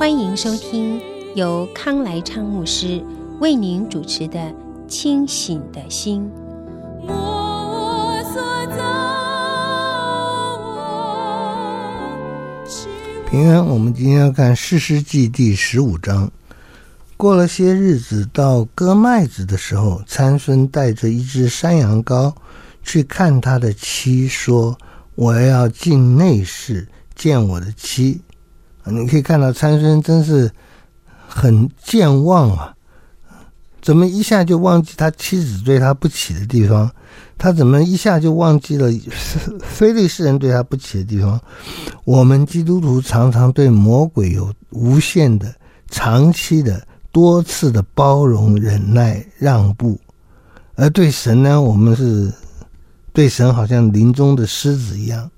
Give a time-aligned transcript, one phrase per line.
[0.00, 0.98] 欢迎收听
[1.34, 3.04] 由康来昌牧师
[3.38, 4.38] 为您主持的
[4.88, 6.22] 《清醒的心》。
[13.28, 16.32] 平安，我们今天要看《士师记》第十五章。
[17.18, 22.32] 过了些日子，到割麦子的时候，参孙带着一只山羊羔
[22.82, 24.78] 去看他的妻，说
[25.14, 28.22] ：“我要进内室见我的妻。”
[28.84, 30.50] 你可以看到参孙真是
[31.28, 32.74] 很健忘啊！
[33.80, 36.90] 怎么一下就忘记他妻子对他不起的地方？
[37.38, 38.90] 他怎么一下就忘记了
[39.62, 41.40] 非利士人对他不起的地方？
[42.04, 45.54] 我们基督徒常常对魔鬼有无限的、
[45.90, 49.98] 长期的、多次的包容、忍耐、让步，
[50.74, 52.30] 而对神呢，我们是
[53.12, 55.30] 对神好像林中的狮子一样，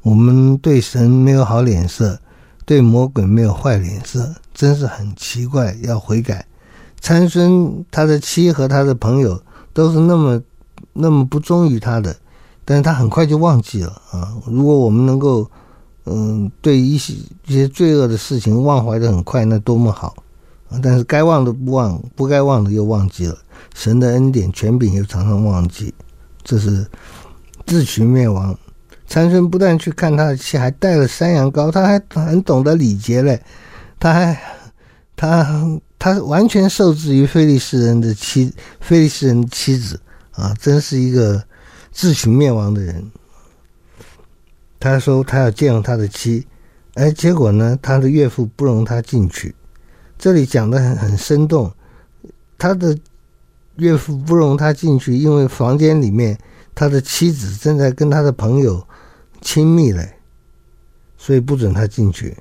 [0.00, 2.18] 我们对神没有好脸色，
[2.66, 5.74] 对魔鬼没有坏脸色，真是很奇怪。
[5.84, 6.44] 要悔改。
[7.00, 9.40] 参孙他的妻和他的朋友
[9.72, 10.38] 都是那么。
[10.98, 12.14] 那么不忠于他的，
[12.64, 14.32] 但是他很快就忘记了啊！
[14.46, 15.46] 如果我们能够，
[16.04, 17.14] 嗯，对一些
[17.46, 20.14] 一些罪恶的事情忘怀的很快，那多么好
[20.70, 20.80] 啊！
[20.82, 23.36] 但是该忘的不忘，不该忘的又忘记了，
[23.74, 25.92] 神的恩典权柄又常常忘记，
[26.42, 26.86] 这是
[27.66, 28.58] 自取灭亡。
[29.06, 33.40] 参孙不但去看他的妻，还带了山羊羔，他还很懂得礼节嘞，
[33.98, 34.40] 他还
[35.14, 40.00] 他他完全受制于菲利士人的妻，菲利士人的妻子。
[40.32, 41.42] 啊，真是一个
[41.90, 43.10] 自取灭亡的人。
[44.78, 46.46] 他说他要见他的妻，
[46.92, 49.54] 哎，结果呢，他的岳父不容他进去。
[50.18, 51.72] 这里讲的很很生动，
[52.58, 52.94] 他的
[53.76, 56.36] 岳父不容他进去，因为房间里面
[56.74, 58.86] 他的妻子正在跟他的朋友
[59.46, 60.12] 亲密嘞，
[61.16, 62.36] 所以不准他进去。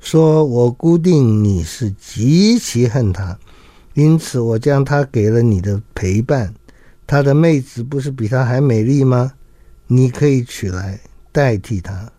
[0.00, 3.38] 说我估定你是极其恨他，
[3.94, 6.54] 因此我将他给了你的陪伴。
[7.06, 9.32] 他的妹子不是比他还美丽吗？
[9.86, 11.00] 你可以娶来
[11.32, 12.12] 代替他。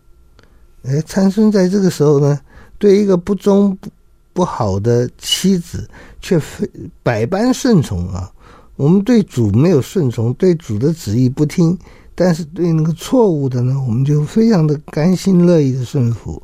[0.82, 2.40] 哎，参孙在这个时候呢，
[2.78, 3.88] 对一个不忠不
[4.32, 5.88] 不好的妻子，
[6.20, 6.68] 却非
[7.04, 8.28] 百般顺从啊。
[8.74, 11.78] 我们对主没有顺从，对主的旨意不听，
[12.22, 16.40] 但是对那个错误的呢，我们就非常的甘心乐意的顺服。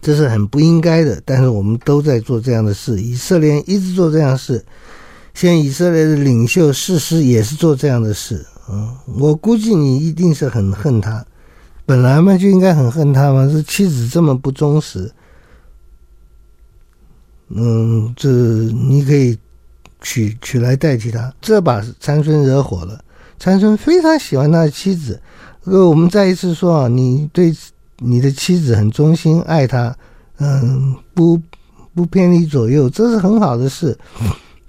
[0.00, 3.00] 这是很不应该的，但是我们都在做这样的事。
[3.00, 4.64] 以色列一直做这样事。
[5.34, 11.24] 现以色列的领袖士师也是做这样的事，嗯，我估计你一定是很恨他，
[11.86, 15.10] 本来嘛就应该很恨他嘛，这妻子这么不忠实，
[17.48, 19.38] 嗯，这你可以
[20.02, 23.01] 娶娶来代替他，这把参孙惹火了。
[23.42, 25.20] 参孙非常喜欢他的妻子，
[25.64, 27.52] 呃，我们再一次说啊，你对
[27.98, 29.92] 你的妻子很忠心，爱他，
[30.38, 31.36] 嗯，不
[31.92, 33.98] 不偏离左右，这是很好的事。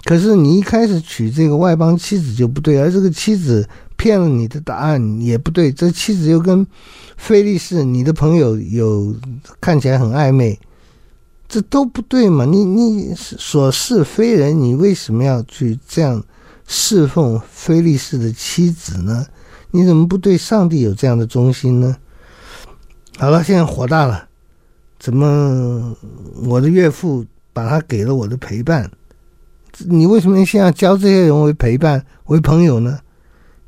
[0.05, 3.63] 可是你一开始娶这个外邦妻子就不对，而这个妻子
[3.95, 5.71] 骗了你的答案也不对。
[5.71, 6.65] 这妻子又跟
[7.15, 9.15] 菲利士你的朋友有
[9.61, 10.59] 看起来很暧昧，
[11.47, 12.43] 这都不对嘛？
[12.43, 16.23] 你你所事非人，你为什么要去这样
[16.67, 19.25] 侍奉非利士的妻子呢？
[19.71, 21.95] 你怎么不对上帝有这样的忠心呢？
[23.17, 24.27] 好了，现在火大了，
[24.99, 25.95] 怎么
[26.45, 28.89] 我的岳父把他给了我的陪伴？
[29.85, 32.99] 你为什么现在交这些人为陪伴、为朋友呢？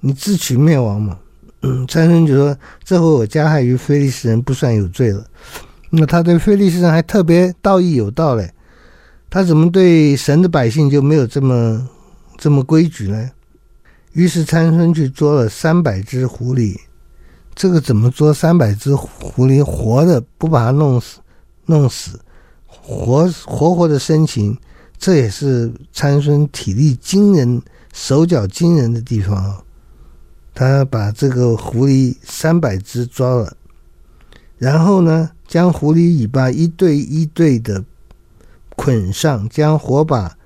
[0.02, 1.18] 你自取灭亡嘛！
[1.62, 5.26] 嗯，参孙就说：“这回我加害于非利士人，不算有罪了。”
[5.90, 8.54] 那他对非利士人还特别道义有道嘞，
[9.32, 11.90] 他怎么对神的百姓就没有这么
[12.38, 13.32] 这么规矩呢？
[14.14, 16.78] 于是参孙去捉了三百只狐狸，
[17.54, 21.20] 这个怎么捉三百只狐狸活的，不把它弄死，
[21.66, 22.20] 弄死，
[22.66, 24.58] 活活活的生擒。
[24.98, 27.62] 这也是参孙体力惊人、
[27.94, 29.62] 手脚惊人的地方啊！
[30.54, 33.58] 他把这个狐狸三百只抓了，
[34.58, 37.84] 然后呢，将狐狸尾巴一对一对的
[38.78, 40.38] 捆上，将火把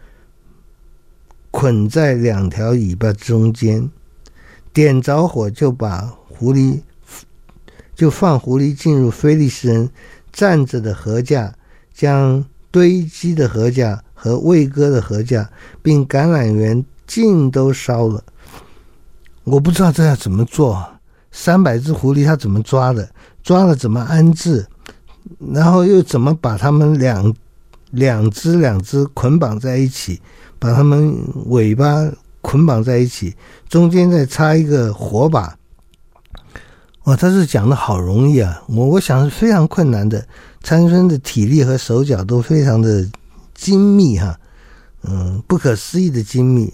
[1.59, 3.91] 捆在两条尾巴中间，
[4.71, 6.79] 点着火就把狐狸
[7.93, 9.89] 就放狐狸进入菲利士人
[10.31, 11.53] 站着的禾架，
[11.93, 15.49] 将堆积的禾架和未割的禾架，
[15.81, 18.23] 并橄榄园尽都烧了。
[19.43, 20.81] 我不知道这要怎么做，
[21.29, 23.09] 三百只狐狸他怎么抓的？
[23.43, 24.65] 抓了怎么安置？
[25.51, 27.35] 然后又怎么把它们两
[27.91, 30.21] 两只两只捆绑在一起，
[30.59, 31.17] 把它们
[31.47, 32.05] 尾巴
[32.41, 33.35] 捆绑在一起，
[33.67, 35.57] 中间再插一个火把？
[37.05, 38.61] 哇，他是讲的好容易啊！
[38.67, 40.23] 我我想是非常困难的。
[40.61, 43.09] 参孙的体力和手脚都非常的
[43.55, 44.37] 精密哈，
[45.03, 46.71] 嗯，不可思议的精密。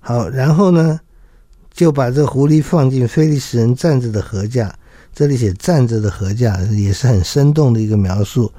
[0.00, 0.98] 好，然后呢，
[1.72, 4.68] 就把这狐狸放进非利士人站着的禾稼。
[5.14, 8.50] 这里写站着的禾稼也是很生动的一个描述。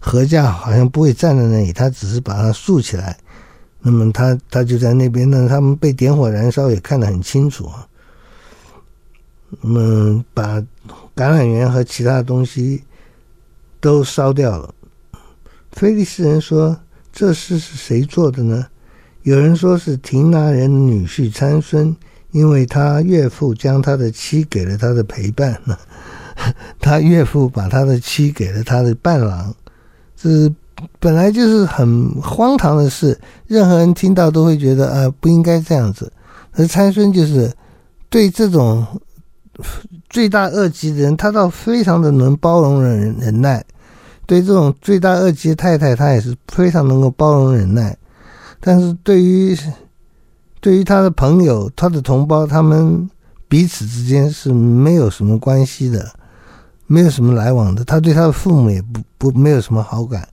[0.00, 3.16] 禾稼好像不会站在那里，他只是把它竖起来。
[3.82, 7.86] 那么他他就在那边呢，他们被点火燃烧也看得很清楚啊。
[9.62, 10.60] 那么把
[11.16, 12.82] 橄榄园和其他东西
[13.80, 14.74] 都烧掉了。
[15.72, 16.78] 菲利斯人说
[17.12, 18.66] ：“这事是谁做的呢？”
[19.22, 21.94] 有人说是亭拿人女婿参孙，
[22.30, 25.60] 因为他岳父将他的妻给了他的陪伴。
[26.80, 29.54] 他岳父把他的妻给了他的伴郎，
[30.16, 30.54] 这是
[30.98, 36.12] 本来就是很荒唐的事，任何人听到都会觉得啊、呃，不应该这样子。
[36.52, 37.52] 而参孙就是
[38.08, 38.86] 对这种。
[40.08, 43.60] 罪大恶极的人，他倒非常的能包容忍忍耐；
[44.24, 47.94] 对这种罪大恶极的太太，他也是非常能够包容忍耐。
[48.58, 49.54] 但是对于
[50.62, 53.10] 对于他的朋友、他的同胞，他们
[53.48, 56.10] 彼此之间是没有什么关系的，
[56.86, 57.84] 没有什么来往的。
[57.84, 60.26] 他对他的父母也不不没有什么好感。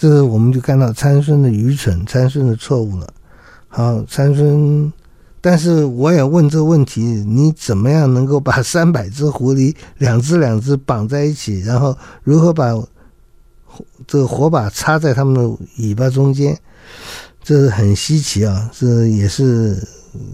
[0.00, 3.06] 这我们就看到参孙的愚蠢、参孙的错误了。
[3.68, 4.90] 好，参孙。
[5.42, 12.72] 但是我也问这个问题：你怎么样能够把 三百只狐狸两只两只绑在一起，然后如何把
[14.06, 16.58] 这个火把插在他们的尾巴中间？
[17.42, 18.70] 这是很稀奇啊！
[18.72, 19.86] 这也是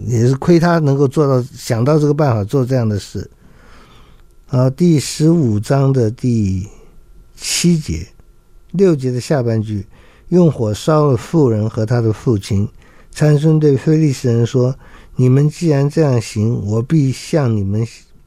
[0.05, 3.29] 也是亏他能够做到想到这个办法做这样的事。
[4.45, 6.65] 好，第十五章的第
[7.35, 8.07] 七节
[8.71, 9.85] 六节的下半句：
[10.29, 12.67] 用火烧了妇人和他的父亲。
[13.11, 14.75] 参孙对非利士人说。
[15.19, 17.83] 你们既然这样行，我必向你们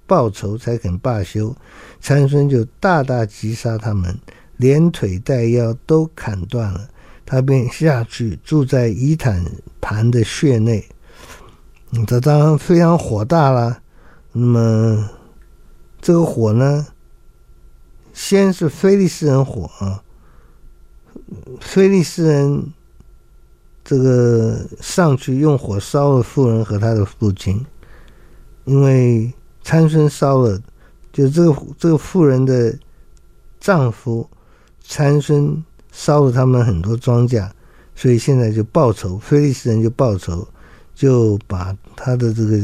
[0.09, 1.55] 报仇，才肯罢休。
[2.01, 4.19] 参孙就大大击杀他们，
[4.57, 6.89] 连腿带腰都砍断了。
[7.25, 9.45] 他便下去住在伊坦
[9.81, 10.85] 盘的穴内。
[12.09, 13.81] 这当然非常火大了。
[14.33, 15.11] 那么
[16.01, 16.89] 这个火呢，
[18.13, 20.03] 先是非利士人火啊，
[21.61, 22.73] 非利士人。
[23.83, 27.67] 这个上去用火烧了妇人和他的父亲，
[28.65, 29.33] 因为
[29.65, 30.61] 参孙烧了，
[31.13, 32.79] 就这个这个妇人的
[33.59, 34.29] 丈夫
[34.81, 37.51] 参孙烧了他们很多庄稼，
[37.97, 40.47] 所以现在就报仇，非利士人就报仇，
[40.95, 42.61] 就把他的这个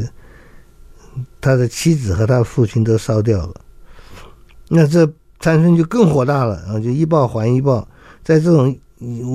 [1.41, 3.55] 他的妻子和他的父亲都烧掉了。
[4.69, 5.05] 那这
[5.41, 7.89] 参孙就更火大了，然后就一报还一报，
[8.27, 8.77] 在这种。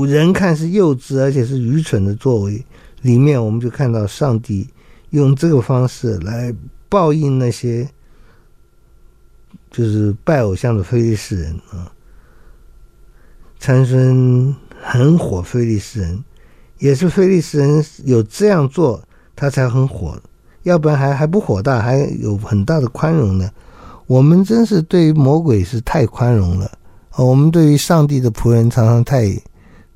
[0.07, 2.65] 人看是幼稚而且是愚蠢的作为，
[3.03, 4.67] 里面我们就看到上帝
[5.11, 6.51] 用这个方式来
[6.89, 7.87] 报应那些
[9.69, 11.93] 就是拜偶像的非利士人啊。
[13.59, 16.23] 参孙很火，非利士人
[16.79, 18.99] 也是非利士人有这样做，
[19.35, 20.19] 他才很火，
[20.63, 23.47] 要不然还还不火大，还有很大的宽容呢。
[24.07, 26.79] 我们真是对于魔鬼是太宽容了，
[27.17, 29.39] 我们对于上帝的仆人常常太。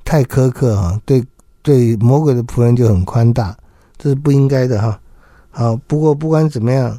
[0.08, 1.26] 太苛刻哈，对
[1.64, 3.58] 对，魔鬼的仆人就很宽大，
[3.98, 5.02] 这是不应该的哈。
[5.50, 6.96] 好，不过不管怎么样，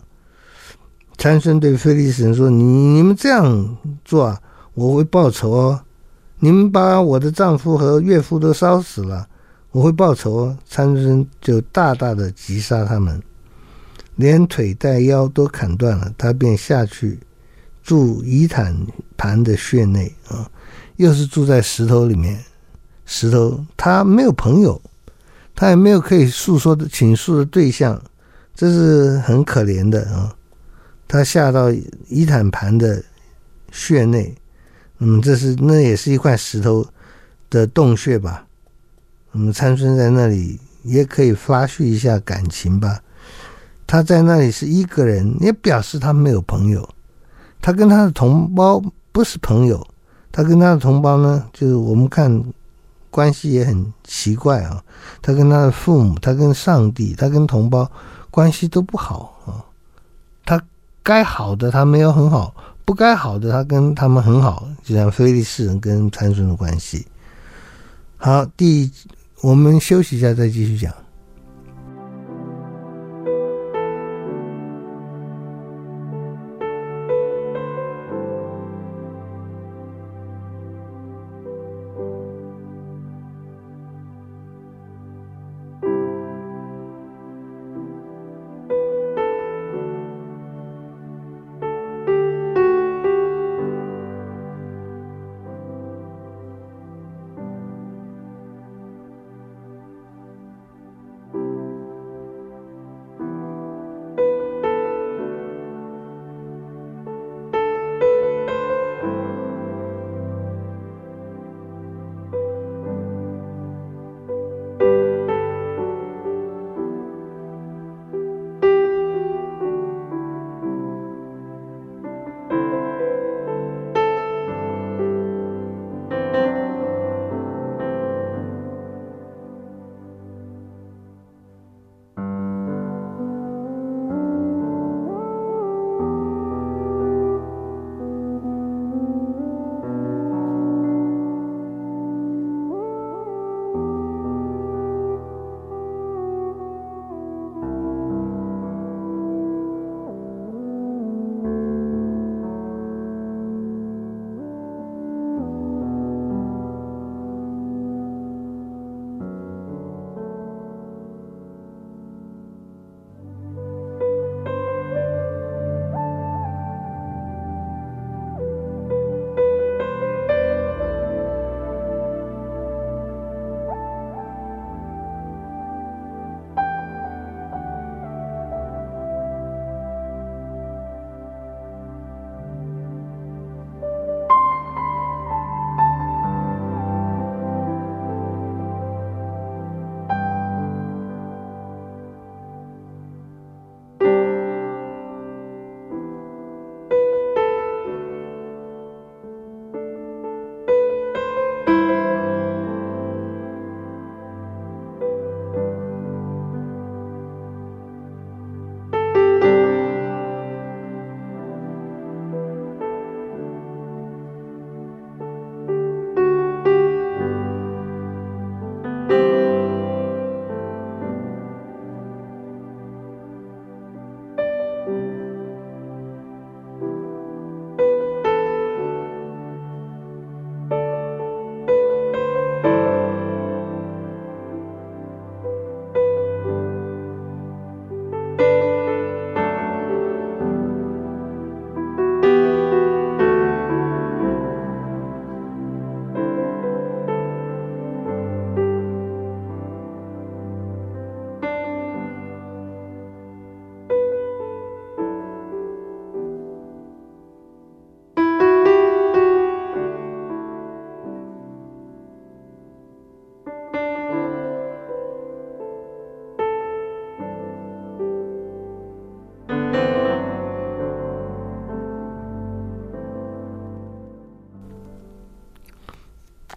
[1.17, 4.41] 参孙对非利士人说：“你你们这样做啊，
[4.75, 5.81] 我会报仇哦。
[6.41, 9.25] 你们把我的丈夫和岳父都烧死了，
[9.71, 13.23] 我会报仇哦。”参孙就大大的击杀他们，
[14.17, 17.21] 连腿带腰都砍断了，他便下去
[17.87, 18.77] 住伊坦
[19.17, 20.51] 盘的穴内啊，
[20.97, 22.37] 又是住在石头里面。
[23.05, 24.83] 石头，他没有朋友，
[25.55, 28.03] 他也没有可以诉说的倾诉的对象，
[28.57, 30.35] 这是很可怜的啊。
[31.07, 31.71] 他下到
[32.09, 33.01] 伊坦盘的
[33.71, 34.35] 穴内，
[34.99, 36.85] 嗯，这是那也是一块石头
[37.49, 38.45] 的洞穴吧？
[39.35, 43.01] 嗯，参孙在那里也可以发泄一下感情吧。
[43.87, 46.89] 他在那里是一个人，也表示他没有朋友。
[47.67, 48.81] 他跟他的同胞
[49.11, 49.85] 不是朋友，
[50.31, 52.45] 他跟他的同胞呢，就是我们看。
[53.11, 54.85] 关系也很奇怪啊，
[55.23, 57.91] 他跟他的父母，他跟上帝，他跟同胞
[58.31, 59.65] 关系都不好啊。
[60.45, 60.63] 他
[61.03, 62.55] 该好的他没有很好，
[62.85, 67.07] 不该好的他跟他们很好，就像非利士人跟参孙的关系。
[68.19, 68.93] 好，第
[69.41, 70.93] 我们休息一下再继续讲。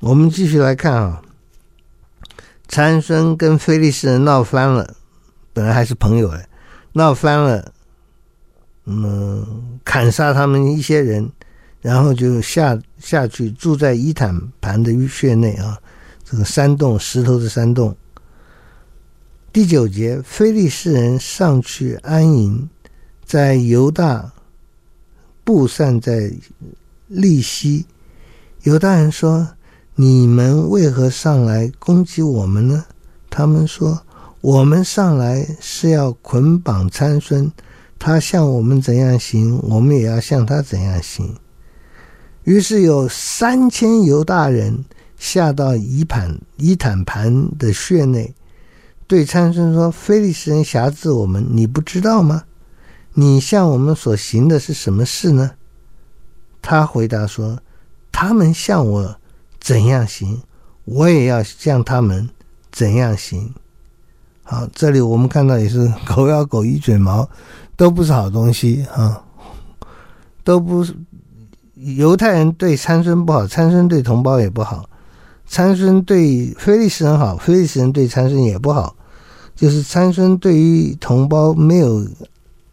[0.02, 1.22] 我们继续来看啊，
[2.70, 4.96] 参孙跟非利士人闹翻了，
[5.52, 6.48] 本来还是朋友哎，
[6.94, 7.74] 闹翻了，
[8.86, 11.30] 嗯，砍杀他们一些人，
[11.82, 15.78] 然后就下下去住在伊坦盘的穴内啊，
[16.24, 17.94] 这个山洞石头的山洞。
[19.52, 22.70] 第九节，非利士人上去安营，
[23.26, 24.32] 在犹大
[25.44, 26.32] 布散在
[27.08, 27.86] 利希，
[28.62, 29.46] 犹大人说。
[30.02, 32.86] 你们为何上来攻击我们呢？
[33.30, 34.02] 他们说
[34.40, 37.52] ：“我们上来是要捆绑参孙，
[38.00, 41.36] 他向我们怎样行，我们也要向他怎样行。”
[42.46, 44.86] 于是有三千犹大人
[45.18, 48.34] 下到伊盘伊坦盘的穴内，
[49.06, 52.46] 对参孙说：“非利士人挟制我们，你不知道吗？
[53.16, 55.52] 你向我们所行的是什么事呢？”
[56.64, 57.60] 他回答说
[58.14, 59.16] ：“他们向我。”
[59.70, 60.42] 怎样行，
[60.86, 62.28] 我也要向他们
[62.72, 63.54] 怎样行。
[64.42, 67.30] 好，这里我们看到也是 狗咬狗，一嘴毛，
[67.78, 69.22] 都不是好东西啊，
[70.44, 70.96] 都不是。
[71.76, 74.90] 犹太人对参孙不好，参孙对同胞也不好，
[75.46, 78.96] 参孙对非利士人好，非利士人对参孙也不好，
[79.56, 82.04] 就是参孙对于同胞没有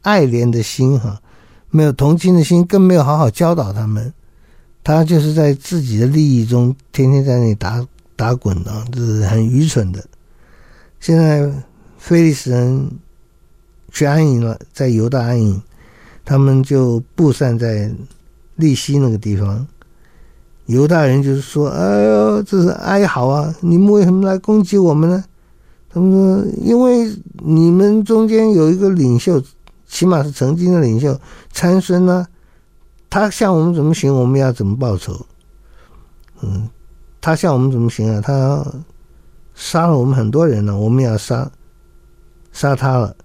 [0.00, 1.21] 爱怜的心哈，
[1.69, 4.11] 没有同情的心，更没有好好教导他们。
[4.87, 10.00] 他就是在自己的利益中，天天在那里打打滚啊，这是很愚蠢的。
[11.00, 11.52] 现在
[11.99, 12.88] 非利士人
[13.90, 15.61] 去安营了，在犹大安营，
[16.25, 17.90] 他们就布散在
[18.55, 19.66] 利希那个地方。
[20.66, 23.52] 犹大人就是说：“哎呦，这是哀嚎啊！
[23.62, 25.25] 你们为什么来攻击我们呢？”
[25.93, 27.12] 他们说：“因为
[27.45, 29.43] 你们中间有一个领袖，
[29.88, 31.21] 起码是曾经的领袖
[31.52, 32.25] 参孙呢，
[33.18, 35.25] 他向我们怎么行，我们要怎么报仇。
[36.42, 36.68] 嗯，
[37.18, 38.20] 他向我们怎么行啊？
[38.20, 38.62] 他
[39.54, 41.50] 杀了我们很多人了，我们要杀
[42.52, 43.16] 杀他了。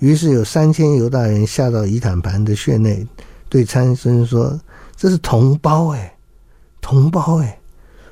[0.00, 3.06] 于是有三千犹大人下到以坦盘的穴内，
[3.48, 4.60] 对参孙说
[4.98, 6.12] ：‘这是同胞哎。’
[6.82, 7.60] 同胞哎，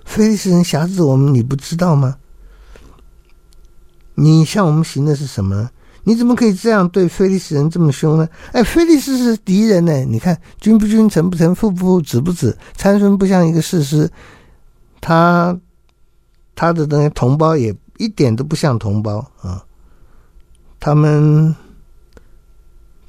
[0.05, 2.17] 非利士人挟制我们，你不知道吗？
[4.15, 5.69] 你向我们行的是什么？
[6.09, 8.27] 你怎么可以这样对菲利斯人这么凶呢？
[8.53, 9.93] 哎，菲利斯是敌人呢！
[10.07, 12.57] 你看，君不君，臣不臣，父不父，子不子。
[12.75, 14.11] 参孙不像一个士师，
[15.03, 15.55] 他
[16.55, 19.63] 他的那些同胞也一点都不像同胞啊。
[20.81, 21.55] 他们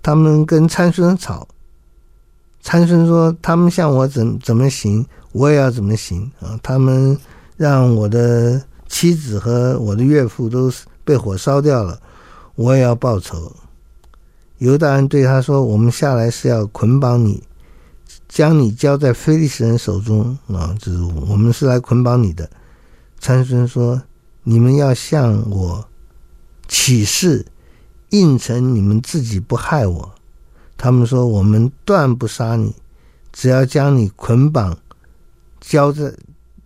[0.03, 1.47] 他们跟参孙吵，
[2.61, 5.05] 参孙说他们像我怎怎么行？
[5.31, 6.59] 我也要怎么行啊？
[6.61, 7.17] 他们
[7.55, 10.69] 让我的妻子和我的岳父都
[11.05, 11.97] 被火烧掉了，
[12.59, 13.55] 我也要报仇。
[14.57, 17.41] 犹大人对他说：“我们下来是要捆绑你，
[18.27, 20.75] 将你交在非利士人手中啊！
[20.77, 22.49] 这是我们是来捆绑你的。”
[23.17, 24.01] 参孙说
[24.43, 25.87] ：“你们要向我
[26.67, 27.45] 起誓，
[28.09, 30.11] 应承你们自己不害我。”
[30.75, 32.75] 他们说：“我们断不杀你，
[33.31, 34.77] 只要将你捆绑。”
[35.61, 36.13] 交在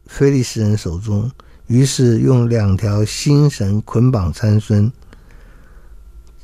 [0.08, 1.30] 非利士人手中，
[1.68, 4.92] 于是用两条新绳捆绑参孙，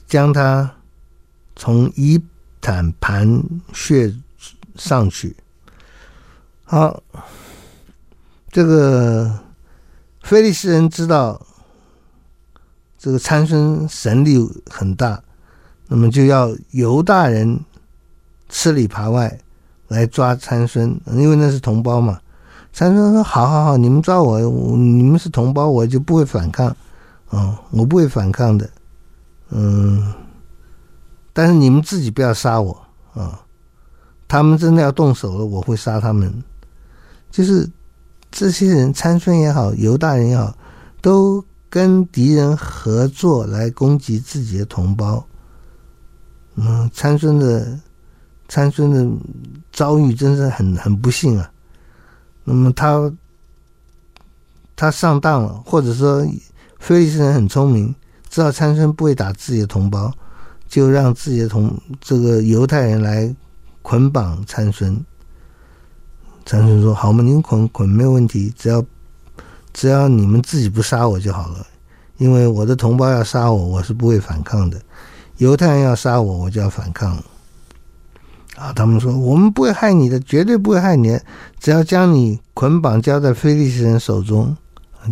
[0.09, 0.69] 将他
[1.55, 2.21] 从以
[2.59, 4.13] 坦盘穴
[4.75, 5.37] 上去。
[6.65, 7.01] 好，
[8.51, 9.39] 这个
[10.23, 11.39] 菲利士人知道
[12.97, 14.37] 这个参孙神力
[14.69, 15.23] 很大，
[15.87, 17.59] 那么就要犹大人
[18.49, 19.39] 吃里扒外
[19.87, 22.19] 来抓参孙，因为那是同胞嘛。
[22.71, 24.39] 参孙说：“好好好，你们抓我，
[24.77, 26.75] 你们是同胞，我就不会反抗，
[27.31, 28.69] 嗯，我不会反抗的，
[29.49, 30.13] 嗯，
[31.33, 32.79] 但是你们自己不要杀我
[33.13, 33.41] 啊，
[34.27, 36.43] 他们真的要动手了，我会杀他们。
[37.31, 37.69] 就是
[38.31, 40.55] 这些人，参孙也好，犹大人也好，
[41.01, 45.25] 都跟敌人合作来攻击自己的同胞。
[46.55, 47.79] 嗯，参孙的
[48.47, 49.07] 参孙的
[49.71, 51.51] 遭遇真是很很不幸啊。”
[52.43, 53.11] 那么他
[54.75, 56.25] 他上当了，或者说
[56.79, 57.93] 非利斯人很聪明，
[58.29, 60.11] 知道参孙不会打自己的同胞，
[60.67, 63.33] 就让自己的同这个犹太人来
[63.81, 64.95] 捆绑参孙。
[66.45, 68.83] 参孙说：“好嘛，你们捆捆没有问题，只要
[69.73, 71.65] 只要你们自己不杀我就好了，
[72.17, 74.77] 因为我的同胞要杀我，我是不会反抗的；
[75.37, 77.17] 犹太人要杀我，我就要反抗。”
[78.57, 78.73] 啊！
[78.75, 81.17] 他们说我们不会害你的，绝对不会害你，
[81.61, 84.55] 只要将你捆绑交在非利士人手中。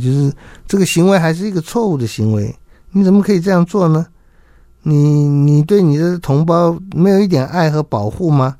[0.01, 0.33] 就是
[0.67, 2.53] 这个行为还是一个错误的行为，
[2.91, 4.07] 你怎么可以这样做呢？
[4.83, 8.57] 你你对你的同胞没有一点爱和保护吗？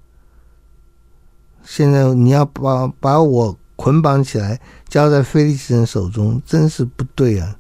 [1.64, 7.58] 现在你要把把我捆绑起来交在菲利士人手中，真是不对啊！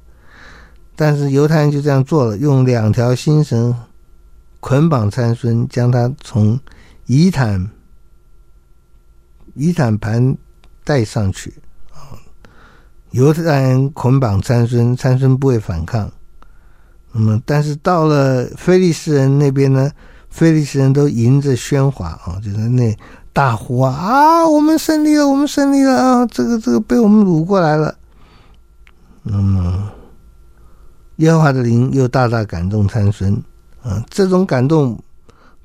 [0.95, 3.75] 但是犹太人就这样做了，用两条新绳
[4.59, 6.59] 捆绑参孙，将他从。
[7.09, 7.69] 以坦
[9.53, 10.35] 以坦盘
[10.83, 11.53] 带上去
[11.93, 12.19] 啊，
[13.11, 16.11] 犹太人捆绑参孙，参孙不会反抗。
[17.11, 19.91] 那么，但是到了非利士人那边呢，
[20.29, 22.95] 非利士人都迎着喧哗啊，就在那
[23.33, 26.25] 大呼啊啊，我们胜利了，我们胜利了啊！
[26.25, 27.95] 这个这个被我们掳过来了。
[29.23, 29.91] 那么，
[31.17, 33.33] 耶和华的灵又大大感动参孙
[33.81, 34.99] 啊，这种感动。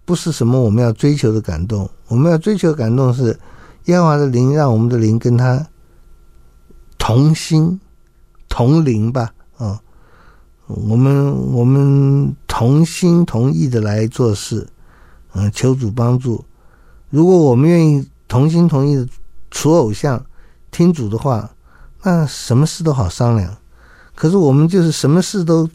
[0.05, 3.39] 不是什么我们要追求的感动，我们要追求感动是
[3.85, 5.65] 耶和华的灵，让我们的灵跟他
[6.99, 7.81] 同心
[8.49, 9.33] 同灵吧，
[10.89, 14.67] 我们我们同心同意的来做事，
[15.33, 16.45] 嗯，求主帮助。
[17.11, 19.07] 如果我们愿意同心同意的
[19.51, 20.25] 除偶像，
[20.71, 21.51] 听主的话，
[22.03, 23.57] 那什么事都好商量。
[24.15, 25.69] 可是我们就是什么事都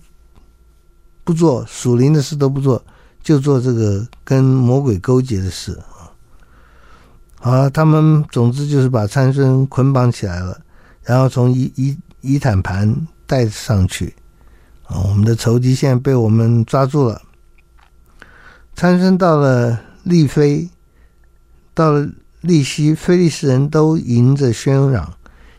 [1.24, 2.84] 不做，属灵的事都不做。
[3.24, 6.08] 就做这个跟魔鬼勾结的事啊！
[7.42, 10.58] 好，他们总之就是把参孙捆绑起来了，
[11.04, 14.16] 然后从一一一坦盘带上去
[14.88, 15.00] 啊！
[15.08, 17.22] 我们的仇敌线被我们抓住了。
[18.76, 20.70] 参孙到了利非
[21.74, 22.08] 到了
[22.42, 25.14] 利希，菲利士人都迎着喧嚷。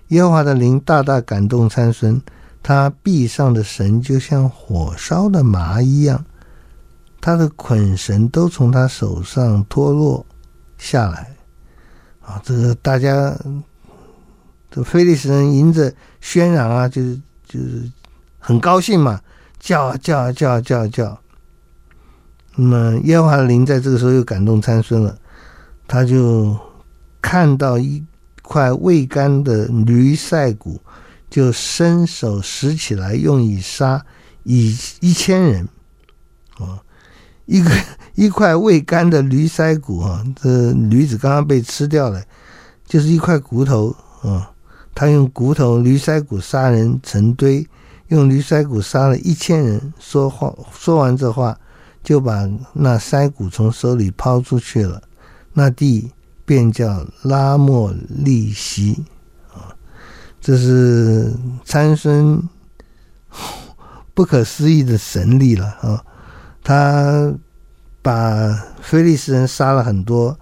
[0.08, 2.20] 耶和华的灵大大感动参孙，
[2.62, 6.24] 他臂上的绳就像火烧的麻一样，
[7.20, 10.24] 他的捆绳都从他手上脱落
[10.78, 11.34] 下来。
[12.20, 13.36] 啊，这个大家，
[14.70, 17.90] 这菲利士人迎着喧嚷啊，就是就是
[18.48, 19.20] 很高兴嘛，
[19.60, 21.20] 叫啊叫啊叫啊叫啊叫。
[22.56, 25.18] 那么耶华的灵在这个时候又感动参孙了，
[25.86, 26.56] 他就
[27.20, 28.02] 看到一
[28.40, 30.80] 块未干的驴腮骨，
[31.28, 34.02] 就伸手拾起来，用以杀
[34.44, 35.68] 以一千人。
[36.58, 36.80] 啊，
[37.44, 37.70] 一个
[38.14, 42.24] 一块未干的驴腮骨啊，这驴子刚刚被吃掉了，
[42.86, 44.50] 就是一块骨头啊。
[44.94, 47.64] 他用骨头、驴腮骨杀人成堆，
[48.08, 49.92] 用驴腮骨杀了一千人。
[49.98, 51.58] 说话说完这话。
[52.00, 55.02] 就把那腮骨从手里抛出去了，
[55.52, 56.10] 那地
[56.46, 59.04] 便叫拉莫利西
[59.52, 59.76] 啊，
[60.40, 61.30] 这是
[61.66, 62.42] 参孙
[64.14, 66.02] 不可思议的神力了啊！
[66.64, 67.30] 他
[68.00, 70.38] 把非利士人杀了很多，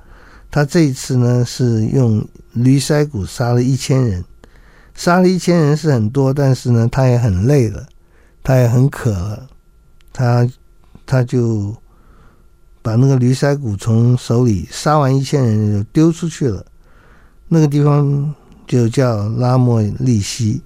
[0.49, 4.25] 他这一次呢是用驴腮骨杀了一千人，
[4.97, 7.87] 杀了一千人是很多，但是呢他也很累了，
[8.43, 9.47] 他也很渴了，
[10.13, 10.49] 他。
[11.09, 11.73] 他就
[12.83, 16.67] 把那个驴腮骨从手里杀完一千人，就丢出去了。
[17.47, 18.35] 那个地方
[18.67, 20.63] 就叫拉莫利西。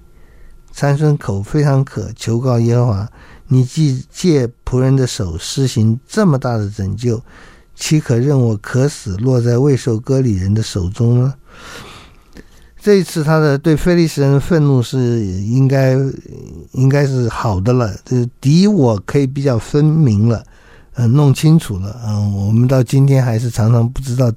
[0.72, 3.08] 参孙口非常渴，求告耶和华：
[3.48, 7.22] 你既借仆人的手施行这么大的拯救，
[7.74, 11.34] 岂可任我渴死，落在未受割礼人的手中呢？
[12.82, 15.94] 这一次他的对菲利士人的愤怒是应该
[16.72, 20.42] 应该是好的了，就是敌我可以比较分明了，
[20.94, 24.32] 嗯，弄清楚了，嗯，我们到今天还是常常不知道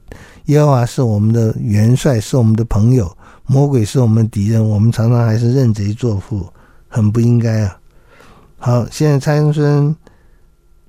[0.48, 3.10] 耶和华是我们的元帅，是我们的朋友，
[3.46, 6.46] 魔鬼是我们的敌人，我们常常还是认贼作父，
[6.90, 7.78] 很不应该啊。
[8.58, 9.96] 好，现在参孙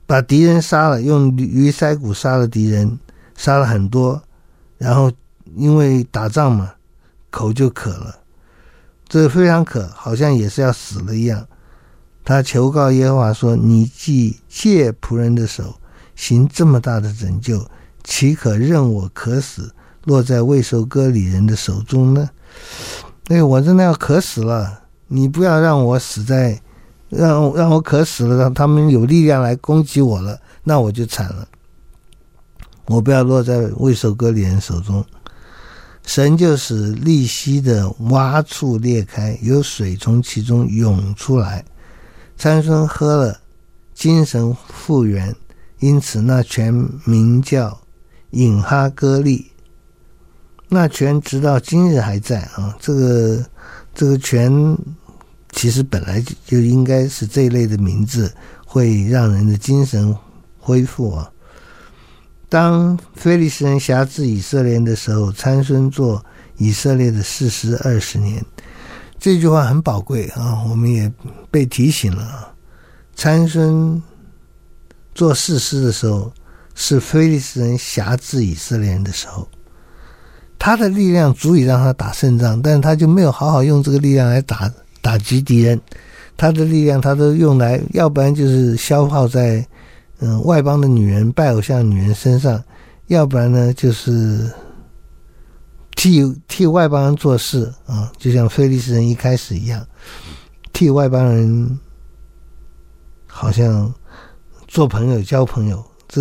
[0.06, 2.98] 把敌人杀了，用驴腮骨杀了敌人，
[3.36, 4.20] 杀了很多，
[4.76, 5.08] 然后
[5.54, 6.72] 因为打仗嘛。
[7.34, 8.16] 口就渴了，
[9.08, 11.44] 这非常渴，好像也是要死了一样。
[12.24, 15.74] 他求告耶和华说：“你既借仆人的手
[16.14, 17.68] 行这么大的拯救，
[18.04, 22.30] 岂可任我渴死，落在未受割礼人的手中呢？”
[23.26, 26.62] 哎，我真的要渴死了，你不要让我死在，
[27.08, 31.48] 让让我渴死了，让他们有力量来攻击我了，那我就惨了。
[32.86, 35.04] 我不要落在未受割礼人手中。
[36.04, 41.64] 神就使利希的洼处裂开，有水从其中涌出来。
[42.36, 43.40] 参孙喝了，
[43.94, 45.34] 精神复原，
[45.78, 46.72] 因此那泉
[47.04, 47.80] 名叫
[48.30, 49.50] 隐哈歌利。
[50.68, 52.76] 那泉直到今日还在啊！
[52.80, 53.44] 这个
[53.94, 54.52] 这个泉
[55.52, 58.32] 其实本来就应该是这一类的名字，
[58.66, 60.14] 会让人的精神
[60.58, 61.30] 恢复啊。
[62.54, 66.24] 当非利士人辖制以色列的时候，参孙做
[66.56, 68.40] 以色列的士师二十年。
[69.18, 71.12] 这句话很宝贵啊，我们也
[71.50, 72.54] 被提醒了啊。
[73.16, 74.00] 参孙
[75.16, 76.32] 做士师的时候，
[76.76, 79.48] 是非利士人辖制以色列人的时候，
[80.56, 85.80] 他的力量足以让他打胜仗，但他就没有好好用这个力量来打打击敌人。
[86.36, 89.66] 他的力量，他都用来，要不然就是消耗在。
[90.20, 92.62] 嗯，外邦的女人、拜偶像女人身上，
[93.08, 94.50] 要不然呢，就是
[95.96, 99.84] 替替外邦人做事啊，就像非利士人一开始一样，
[100.72, 101.78] 替外邦人
[103.26, 103.92] 好像
[104.68, 106.20] 做朋友、交朋友，这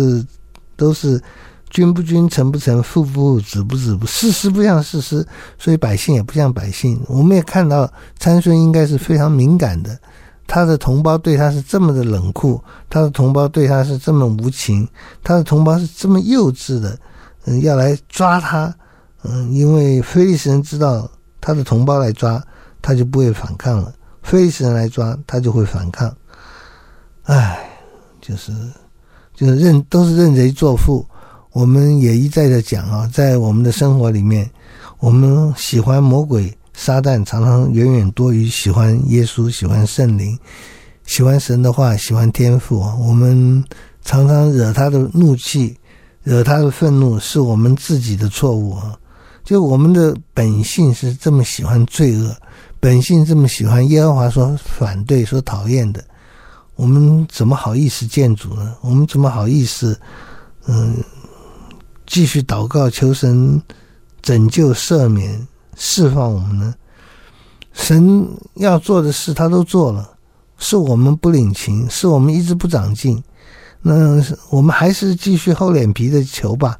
[0.76, 1.22] 都是
[1.70, 5.26] 君不君、臣不臣、父不父、子不子，事实不像事实，
[5.58, 7.00] 所以百姓也不像百姓。
[7.08, 9.98] 我们也看到参孙应该是非常敏感的。
[10.46, 14.86] 他的同胞对他是这么的冷酷，他的同胞对他是这么无情，
[15.22, 16.98] 他的同胞是这么幼稚的，
[17.46, 18.74] 嗯，要来抓他，
[19.22, 22.42] 嗯，因为非利士人知道他的同胞来抓，
[22.82, 26.14] 他就不会反抗了；非利士人来抓，他就会反抗。
[27.24, 27.68] 唉，
[28.20, 28.52] 就是
[29.34, 31.04] 就是认都是认贼作父。
[31.52, 34.50] 我们也一再的讲啊，在我们的生活里面，
[34.98, 36.52] 我们喜欢魔鬼。
[36.74, 40.38] 撒旦常常远远多于喜欢耶稣、喜欢圣灵、
[41.06, 42.80] 喜欢神的话、喜欢天赋。
[43.00, 43.64] 我们
[44.04, 45.74] 常常惹他的怒气、
[46.22, 48.98] 惹他的愤怒，是我们自己的错误啊！
[49.44, 52.34] 就我们的本性是这么喜欢罪恶，
[52.80, 56.02] 本性这么喜欢耶和华所反对、所讨厌的，
[56.76, 58.74] 我们怎么好意思见主呢？
[58.80, 59.98] 我们怎么好意思，
[60.66, 60.96] 嗯，
[62.06, 63.62] 继续祷告求神
[64.22, 66.74] 拯救、赦免、释放我们呢？
[67.72, 70.08] 神要做的事他都做了，
[70.58, 73.22] 是我们不领情，是我们一直不长进。
[73.82, 76.78] 那我们还是继续厚脸皮的求吧，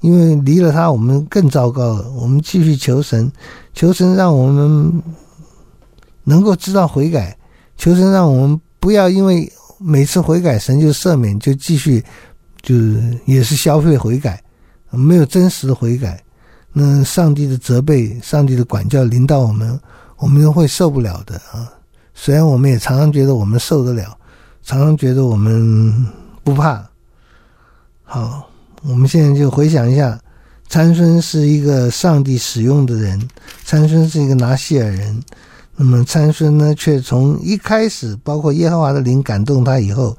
[0.00, 2.10] 因为离了他，我们更糟糕了。
[2.12, 3.30] 我们继续求神，
[3.72, 5.02] 求神让我们
[6.24, 7.36] 能够知道悔改，
[7.76, 12.04] 求神让我们不要因为每次悔改神就赦免，就继续
[12.62, 14.42] 就是也是消费悔改，
[14.90, 16.22] 没有真实的悔改。
[16.74, 19.80] 那上帝的责备、上帝的管教临到我们，
[20.18, 21.72] 我们会受不了的啊！
[22.12, 24.14] 虽然我们也常常觉得我们受得了，
[24.62, 26.06] 常常觉得我们。
[26.44, 26.86] 不怕，
[28.02, 28.46] 好，
[28.82, 30.20] 我们现在就回想一下，
[30.68, 33.18] 参孙是一个上帝使用的人，
[33.64, 35.18] 参孙是一个拿细耳人，
[35.74, 40.14] 那么参孙呢，却从一开始，包括耶和华的灵感动他以后，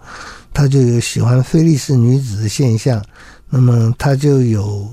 [0.51, 2.99] 他就有喜欢非利士女子的现象，
[3.47, 4.89] 那么他就有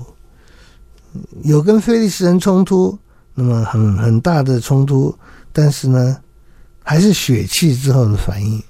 [1.43, 2.97] 有跟非利士人冲突，
[3.33, 5.15] 那么很很大的冲突，
[5.51, 6.17] 但是呢，
[6.83, 8.61] 还是血气之后的反应，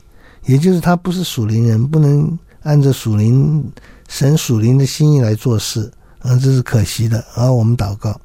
[0.46, 2.38] 也就是他不是属灵人，不能。
[2.66, 3.62] 按照属灵
[4.08, 7.22] 神属灵的心意来做事，啊，这是可惜的。
[7.36, 8.18] 啊，我们祷告，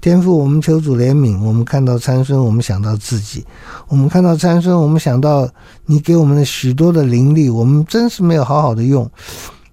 [0.00, 1.38] 天父，我们求主怜悯。
[1.42, 3.42] 我们看到参孙，我们想到自己；
[3.88, 5.46] 我们看到参孙，我们想到
[5.84, 9.06] 你给我们的许多的灵力，我们真是没有好好的用。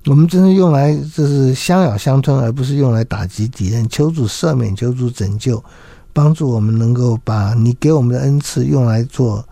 [0.06, 3.88] 我们真是用来这是相咬相吞，而不是用来打击敌人。
[3.88, 5.64] 求主赦免，求主拯救，
[6.12, 9.48] 帮助我们能够把你给我们的恩赐用来做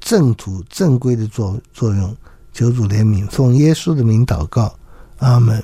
[0.00, 2.14] 正主正规的作作用。
[2.52, 4.74] 求主怜悯，奉耶稣的名祷告，
[5.18, 5.62] 阿门。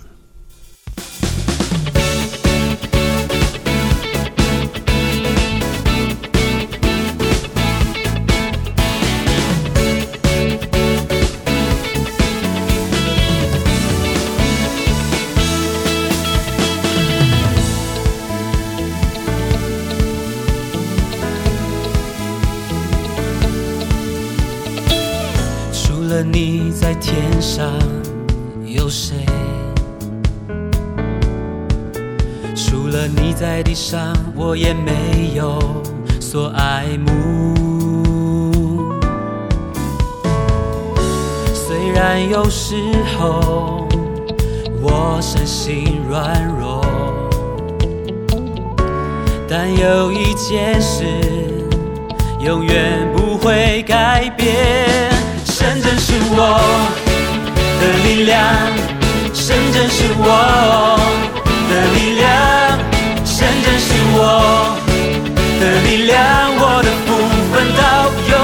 [26.23, 27.73] 你在天上
[28.65, 29.17] 有谁？
[32.55, 35.59] 除了你在地上，我也没有
[36.21, 38.93] 所爱慕。
[41.53, 42.75] 虽然有时
[43.19, 43.89] 候
[44.81, 46.85] 我身心软弱，
[49.49, 51.05] 但有一件事
[52.41, 55.12] 永远不会改变。
[55.63, 56.37] 神真是我
[57.79, 58.37] 的力量，
[59.33, 60.27] 神真是我
[61.71, 62.27] 的力量，
[63.25, 64.19] 神真是我
[65.61, 66.19] 的力量，
[66.59, 67.09] 我的福
[67.53, 67.81] 分到
[68.33, 68.35] 永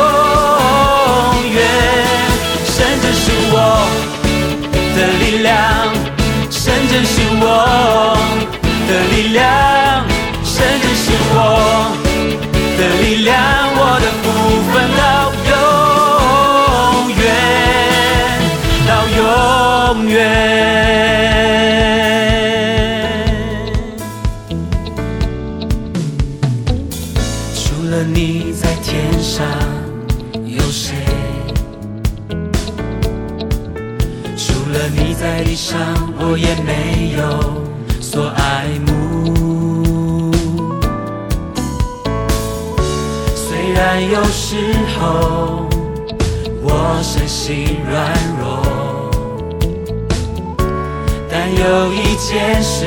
[1.52, 1.58] 远。
[2.64, 3.54] 神真是我
[4.94, 5.50] 的力量，
[6.52, 7.44] 神真是我
[8.86, 9.42] 的力量，
[51.58, 52.86] 有一件事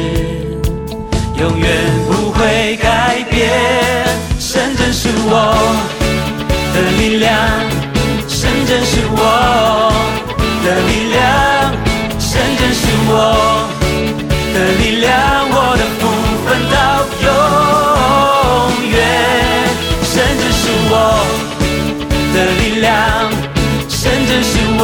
[1.37, 1.67] 永远
[2.07, 3.51] 不会改变，
[4.39, 5.53] 神真是我
[6.73, 7.35] 的力量，
[8.29, 9.91] 神真是我
[10.63, 11.21] 的力量，
[12.17, 13.11] 神真是我
[14.53, 15.11] 的力量，
[15.51, 16.01] 我的福
[16.45, 16.75] 分到
[17.25, 17.29] 永
[18.89, 18.95] 远，
[20.01, 20.93] 神真是我
[22.33, 22.89] 的力量，
[23.89, 24.81] 神真是我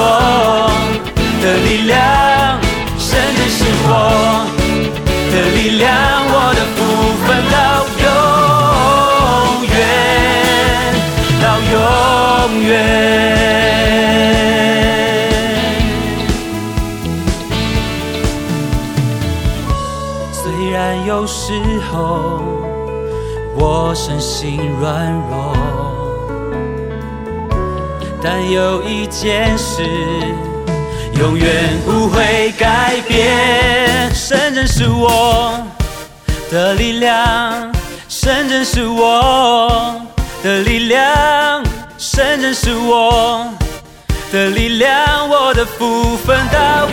[1.41, 2.66] 的力量。
[3.89, 3.91] 我
[5.31, 5.87] 的力量，
[6.29, 6.77] 我的福
[7.25, 7.55] 分到
[8.03, 8.05] 永
[9.71, 9.75] 远，
[11.41, 11.75] 到永
[12.63, 12.69] 远。
[20.33, 20.35] 虽
[20.71, 21.53] 然有时
[21.89, 21.95] 候
[23.55, 25.55] 我身心软弱，
[28.21, 29.81] 但有一件事。
[31.19, 35.65] 永远不会改变，神真是我
[36.51, 37.71] 的力量，
[38.07, 39.99] 神真是我
[40.43, 41.63] 的力量，
[41.97, 43.51] 神真是我
[44.31, 46.87] 的力量，我的福分到